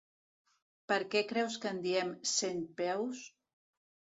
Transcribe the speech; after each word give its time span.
Per 0.91 0.97
què 1.15 1.21
creus 1.33 1.59
que 1.65 1.73
en 1.73 1.81
diem 1.83 2.15
centpeus? 2.33 3.23